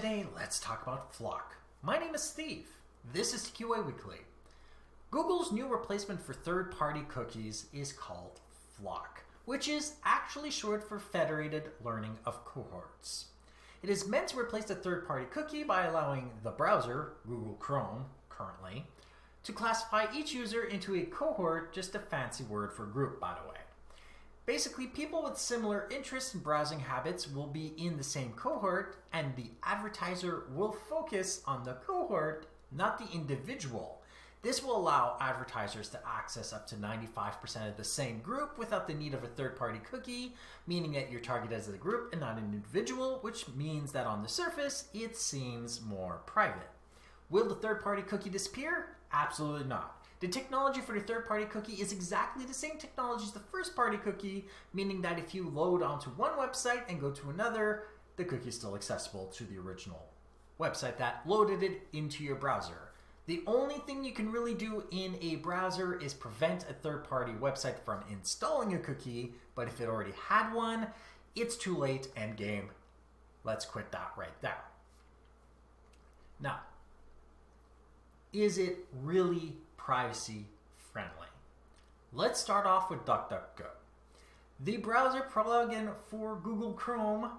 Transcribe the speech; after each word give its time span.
Today, 0.00 0.24
let's 0.36 0.60
talk 0.60 0.82
about 0.84 1.12
FLoC. 1.12 1.40
My 1.82 1.98
name 1.98 2.14
is 2.14 2.22
Steve. 2.22 2.68
This 3.12 3.34
is 3.34 3.42
TQA 3.42 3.84
Weekly. 3.84 4.18
Google's 5.10 5.50
new 5.50 5.66
replacement 5.66 6.24
for 6.24 6.32
third 6.32 6.70
party 6.70 7.00
cookies 7.08 7.66
is 7.72 7.92
called 7.92 8.38
FLoC, 8.80 9.24
which 9.44 9.66
is 9.66 9.94
actually 10.04 10.52
short 10.52 10.88
for 10.88 11.00
Federated 11.00 11.72
Learning 11.84 12.16
of 12.26 12.44
Cohorts. 12.44 13.24
It 13.82 13.90
is 13.90 14.06
meant 14.06 14.28
to 14.28 14.38
replace 14.38 14.66
the 14.66 14.76
third 14.76 15.04
party 15.04 15.26
cookie 15.32 15.64
by 15.64 15.86
allowing 15.86 16.30
the 16.44 16.52
browser, 16.52 17.14
Google 17.26 17.54
Chrome 17.54 18.04
currently, 18.28 18.86
to 19.42 19.52
classify 19.52 20.06
each 20.14 20.32
user 20.32 20.62
into 20.62 20.94
a 20.94 21.06
cohort, 21.06 21.74
just 21.74 21.96
a 21.96 21.98
fancy 21.98 22.44
word 22.44 22.72
for 22.72 22.86
group, 22.86 23.18
by 23.18 23.34
the 23.34 23.48
way. 23.48 23.58
Basically, 24.48 24.86
people 24.86 25.24
with 25.24 25.36
similar 25.36 25.86
interests 25.94 26.32
and 26.32 26.42
browsing 26.42 26.80
habits 26.80 27.30
will 27.30 27.48
be 27.48 27.74
in 27.76 27.98
the 27.98 28.02
same 28.02 28.32
cohort, 28.32 28.96
and 29.12 29.36
the 29.36 29.50
advertiser 29.62 30.44
will 30.54 30.72
focus 30.72 31.42
on 31.44 31.64
the 31.64 31.74
cohort, 31.86 32.46
not 32.72 32.98
the 32.98 33.14
individual. 33.14 34.00
This 34.40 34.64
will 34.64 34.74
allow 34.74 35.18
advertisers 35.20 35.90
to 35.90 36.00
access 36.08 36.54
up 36.54 36.66
to 36.68 36.76
95% 36.76 37.68
of 37.68 37.76
the 37.76 37.84
same 37.84 38.20
group 38.20 38.56
without 38.56 38.88
the 38.88 38.94
need 38.94 39.12
of 39.12 39.22
a 39.22 39.26
third 39.26 39.54
party 39.54 39.80
cookie, 39.80 40.34
meaning 40.66 40.92
that 40.92 41.12
you're 41.12 41.20
targeted 41.20 41.54
as 41.54 41.68
a 41.68 41.72
group 41.72 42.12
and 42.12 42.22
not 42.22 42.38
an 42.38 42.44
individual, 42.44 43.18
which 43.20 43.46
means 43.54 43.92
that 43.92 44.06
on 44.06 44.22
the 44.22 44.30
surface, 44.30 44.88
it 44.94 45.14
seems 45.14 45.82
more 45.82 46.22
private. 46.24 46.70
Will 47.28 47.46
the 47.46 47.54
third 47.54 47.82
party 47.82 48.00
cookie 48.00 48.30
disappear? 48.30 48.96
Absolutely 49.12 49.68
not. 49.68 50.06
The 50.20 50.28
technology 50.28 50.80
for 50.80 50.92
the 50.92 51.00
third 51.00 51.28
party 51.28 51.44
cookie 51.44 51.74
is 51.74 51.92
exactly 51.92 52.44
the 52.44 52.54
same 52.54 52.76
technology 52.78 53.24
as 53.24 53.32
the 53.32 53.38
first 53.38 53.76
party 53.76 53.96
cookie, 53.98 54.46
meaning 54.72 55.00
that 55.02 55.18
if 55.18 55.34
you 55.34 55.48
load 55.48 55.82
onto 55.82 56.10
one 56.10 56.32
website 56.32 56.82
and 56.88 57.00
go 57.00 57.10
to 57.12 57.30
another, 57.30 57.84
the 58.16 58.24
cookie 58.24 58.48
is 58.48 58.56
still 58.56 58.74
accessible 58.74 59.26
to 59.26 59.44
the 59.44 59.58
original 59.58 60.08
website 60.58 60.98
that 60.98 61.22
loaded 61.24 61.62
it 61.62 61.86
into 61.92 62.24
your 62.24 62.34
browser. 62.34 62.90
The 63.26 63.42
only 63.46 63.76
thing 63.76 64.02
you 64.02 64.12
can 64.12 64.32
really 64.32 64.54
do 64.54 64.84
in 64.90 65.16
a 65.20 65.36
browser 65.36 66.00
is 66.00 66.14
prevent 66.14 66.64
a 66.68 66.72
third 66.72 67.04
party 67.04 67.32
website 67.32 67.78
from 67.84 68.02
installing 68.10 68.74
a 68.74 68.78
cookie, 68.78 69.34
but 69.54 69.68
if 69.68 69.80
it 69.80 69.88
already 69.88 70.14
had 70.28 70.52
one, 70.52 70.88
it's 71.36 71.54
too 71.54 71.76
late 71.76 72.08
end 72.16 72.36
game. 72.36 72.70
Let's 73.44 73.64
quit 73.64 73.92
that 73.92 74.12
right 74.16 74.40
there. 74.40 74.64
Now, 76.40 76.60
is 78.32 78.58
it 78.58 78.86
really 79.02 79.54
privacy 79.76 80.44
friendly. 80.92 81.28
Let's 82.12 82.40
start 82.40 82.66
off 82.66 82.90
with 82.90 83.04
DuckDuckGo. 83.04 83.66
The 84.60 84.76
browser 84.78 85.26
plugin 85.32 85.92
for 86.08 86.36
Google 86.36 86.72
Chrome 86.72 87.30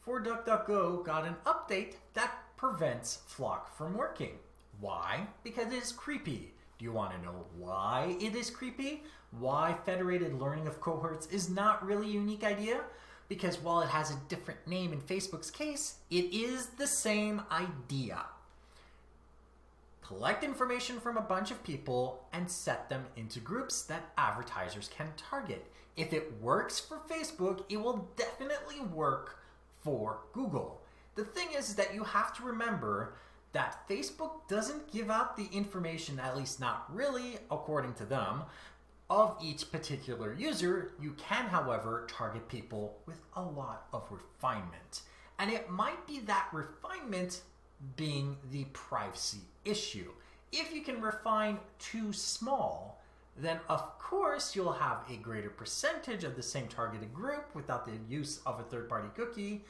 for 0.00 0.20
DuckDuckGo 0.20 1.04
got 1.04 1.26
an 1.26 1.36
update 1.46 1.94
that 2.14 2.32
prevents 2.56 3.20
FLoC 3.30 3.68
from 3.76 3.94
working. 3.94 4.32
Why? 4.80 5.26
Because 5.44 5.72
it 5.72 5.82
is 5.82 5.92
creepy. 5.92 6.52
Do 6.78 6.84
you 6.84 6.92
want 6.92 7.12
to 7.12 7.22
know 7.22 7.44
why 7.56 8.16
it 8.20 8.34
is 8.34 8.50
creepy? 8.50 9.02
Why 9.38 9.76
federated 9.84 10.40
learning 10.40 10.66
of 10.66 10.80
cohorts 10.80 11.26
is 11.26 11.50
not 11.50 11.84
really 11.84 12.06
a 12.06 12.14
unique 12.14 12.44
idea? 12.44 12.80
Because 13.28 13.60
while 13.60 13.82
it 13.82 13.88
has 13.88 14.10
a 14.10 14.20
different 14.28 14.66
name 14.66 14.92
in 14.92 15.00
Facebook's 15.00 15.50
case, 15.50 15.96
it 16.10 16.32
is 16.32 16.68
the 16.78 16.86
same 16.86 17.42
idea 17.52 18.24
collect 20.08 20.42
information 20.42 20.98
from 20.98 21.18
a 21.18 21.22
bunch 21.22 21.50
of 21.50 21.62
people 21.62 22.26
and 22.32 22.50
set 22.50 22.88
them 22.88 23.04
into 23.16 23.38
groups 23.40 23.82
that 23.82 24.10
advertisers 24.16 24.88
can 24.88 25.12
target. 25.18 25.70
If 25.98 26.14
it 26.14 26.40
works 26.40 26.80
for 26.80 26.98
Facebook, 27.10 27.64
it 27.68 27.76
will 27.76 28.08
definitely 28.16 28.80
work 28.80 29.38
for 29.82 30.20
Google. 30.32 30.80
The 31.14 31.24
thing 31.24 31.48
is, 31.54 31.74
that 31.74 31.94
you 31.94 32.04
have 32.04 32.34
to 32.36 32.42
remember 32.42 33.16
that 33.52 33.86
Facebook 33.86 34.48
doesn't 34.48 34.90
give 34.90 35.10
out 35.10 35.36
the 35.36 35.48
information, 35.52 36.18
at 36.18 36.36
least 36.36 36.58
not 36.58 36.86
really, 36.94 37.38
according 37.50 37.92
to 37.94 38.06
them, 38.06 38.44
of 39.10 39.36
each 39.42 39.70
particular 39.70 40.32
user. 40.32 40.92
You 41.00 41.12
can, 41.18 41.46
however, 41.46 42.06
target 42.08 42.48
people 42.48 42.98
with 43.04 43.20
a 43.34 43.42
lot 43.42 43.88
of 43.92 44.06
refinement. 44.10 45.02
And 45.38 45.50
it 45.50 45.70
might 45.70 46.06
be 46.06 46.20
that 46.20 46.48
refinement 46.52 47.42
being 47.96 48.36
the 48.50 48.64
privacy 48.72 49.40
issue. 49.64 50.10
If 50.52 50.74
you 50.74 50.82
can 50.82 51.00
refine 51.00 51.58
too 51.78 52.12
small, 52.12 53.00
then 53.36 53.60
of 53.68 53.98
course 53.98 54.56
you'll 54.56 54.72
have 54.72 55.04
a 55.10 55.16
greater 55.16 55.50
percentage 55.50 56.24
of 56.24 56.34
the 56.34 56.42
same 56.42 56.66
targeted 56.66 57.14
group 57.14 57.54
without 57.54 57.86
the 57.86 57.92
use 58.08 58.40
of 58.46 58.58
a 58.58 58.64
third 58.64 58.88
party 58.88 59.08
cookie, 59.14 59.64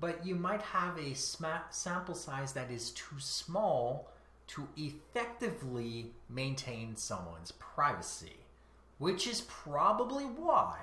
but 0.00 0.24
you 0.24 0.34
might 0.36 0.62
have 0.62 0.96
a 0.98 1.14
sample 1.14 2.14
size 2.14 2.52
that 2.52 2.70
is 2.70 2.90
too 2.90 3.18
small 3.18 4.08
to 4.46 4.68
effectively 4.76 6.12
maintain 6.30 6.94
someone's 6.96 7.52
privacy, 7.52 8.36
which 8.98 9.26
is 9.26 9.40
probably 9.42 10.24
why 10.24 10.76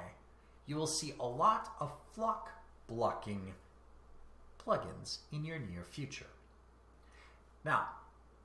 you 0.65 0.75
will 0.75 0.87
see 0.87 1.13
a 1.19 1.25
lot 1.25 1.73
of 1.79 1.91
FLoC 2.17 2.47
blocking 2.87 3.53
plugins 4.63 5.19
in 5.31 5.45
your 5.45 5.59
near 5.59 5.83
future. 5.83 6.25
Now, 7.65 7.87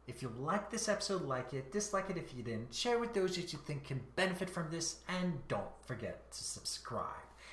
if 0.06 0.22
you 0.22 0.32
like 0.38 0.70
this 0.70 0.88
episode, 0.88 1.22
like 1.22 1.52
it, 1.52 1.70
dislike 1.70 2.08
it 2.10 2.16
if 2.16 2.34
you 2.34 2.42
didn't, 2.42 2.74
share 2.74 2.98
with 2.98 3.14
those 3.14 3.36
that 3.36 3.52
you 3.52 3.58
think 3.58 3.84
can 3.84 4.00
benefit 4.16 4.48
from 4.48 4.70
this, 4.70 4.96
and 5.08 5.46
don't 5.46 5.70
forget 5.86 6.32
to 6.32 6.42
subscribe. 6.42 7.04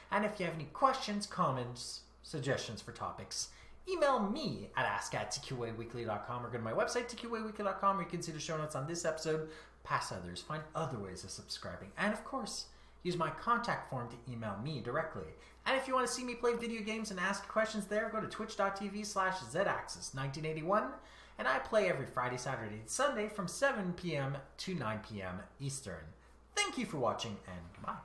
And 0.10 0.26
if 0.26 0.40
you 0.40 0.46
have 0.46 0.56
any 0.56 0.66
questions, 0.66 1.28
comments, 1.28 2.02
suggestions 2.24 2.82
for 2.82 2.94
topics, 2.94 3.50
email 3.88 4.20
me 4.20 4.70
at 4.78 4.86
ask 4.86 5.14
at 5.14 5.32
tqaweekly.com 5.32 6.46
or 6.46 6.50
go 6.50 6.58
to 6.58 6.64
my 6.64 6.72
website, 6.72 7.14
tqaweekly.com, 7.14 7.98
where 7.98 8.06
you 8.06 8.10
can 8.10 8.22
see 8.22 8.32
the 8.32 8.40
show 8.40 8.58
notes 8.58 8.76
on 8.76 8.88
this 8.88 9.06
episode, 9.06 9.50
past 9.84 10.14
others, 10.14 10.42
find 10.42 10.64
other 10.74 10.98
ways 10.98 11.24
of 11.26 11.30
subscribing, 11.30 11.92
and 11.98 12.14
of 12.14 12.24
course, 12.24 12.66
use 13.04 13.18
my 13.18 13.30
contact 13.30 13.90
form 13.90 14.08
to 14.10 14.32
email 14.32 14.58
me 14.64 14.82
directly. 14.82 15.28
And 15.66 15.78
if 15.78 15.88
you 15.88 15.94
want 15.94 16.08
to 16.08 16.14
see 16.14 16.24
me 16.24 16.34
play 16.34 16.54
video 16.56 16.82
games 16.82 17.12
and 17.12 17.20
ask 17.20 17.48
questions 17.48 17.86
there, 17.86 18.10
go 18.10 18.22
to 18.22 18.28
twitch.tv 18.28 19.06
slash 19.06 19.36
zaxis1981 19.40 20.92
and 21.38 21.48
I 21.48 21.60
play 21.60 21.90
every 21.90 22.06
Friday, 22.06 22.38
Saturday, 22.38 22.80
and 22.80 22.90
Sunday 22.90 23.28
from 23.30 23.48
7 23.48 23.94
p.m. 23.94 24.38
to 24.58 24.74
9 24.74 25.00
p.m. 25.08 25.40
Eastern. 25.60 26.04
Thank 26.56 26.78
you 26.78 26.86
for 26.86 26.98
watching, 26.98 27.38
and 27.48 27.62
goodbye. 27.74 27.98